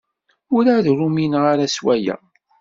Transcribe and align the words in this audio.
Werɛad 0.51 0.85
ur 0.91 0.99
umineɣ 1.07 1.43
ara 1.51 1.65
s 1.75 1.77
waya. 1.85 2.15